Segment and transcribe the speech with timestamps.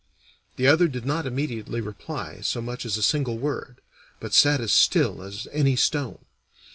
[0.55, 3.81] The other did not immediately reply so much as a single word,
[4.19, 6.25] but sat as still as any stone.